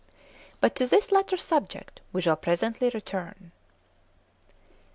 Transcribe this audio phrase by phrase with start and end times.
[0.61, 3.51] But to this latter subject we shall presently return.